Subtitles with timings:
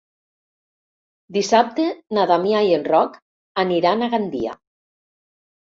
[1.35, 1.85] Dissabte
[2.19, 3.21] na Damià i en Roc
[3.65, 4.57] aniran a Gandia.